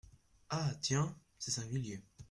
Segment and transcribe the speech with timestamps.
[0.49, 0.71] Ah!
[0.81, 1.15] tiens!
[1.37, 2.01] c’est singulier!